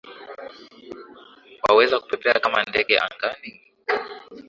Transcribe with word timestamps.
Waweza 1.69 1.95
kupepea 2.01 2.33
kama 2.43 2.63
ndege 2.69 2.95
angani? 3.05 3.51